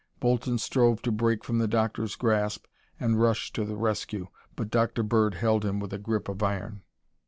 Bolton 0.19 0.57
strove 0.57 1.03
to 1.03 1.11
break 1.11 1.43
from 1.43 1.59
the 1.59 1.67
doctor's 1.67 2.15
grasp 2.15 2.65
and 2.99 3.21
rush 3.21 3.53
to 3.53 3.63
the 3.63 3.75
rescue 3.75 4.29
but 4.55 4.71
Dr. 4.71 5.03
Bird 5.03 5.35
held 5.35 5.63
him 5.63 5.79
with 5.79 5.93
a 5.93 5.99
grip 5.99 6.27
of 6.27 6.41
iron. 6.41 6.81